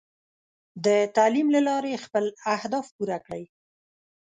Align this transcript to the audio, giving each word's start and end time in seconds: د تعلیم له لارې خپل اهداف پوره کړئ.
د 0.85 0.87
تعلیم 1.15 1.47
له 1.55 1.61
لارې 1.67 2.01
خپل 2.05 2.25
اهداف 2.55 2.85
پوره 2.95 3.17
کړئ. 3.25 3.43